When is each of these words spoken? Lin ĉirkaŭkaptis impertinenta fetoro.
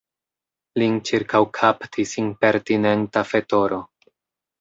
Lin 0.83 0.95
ĉirkaŭkaptis 1.09 2.13
impertinenta 2.21 3.23
fetoro. 3.33 3.79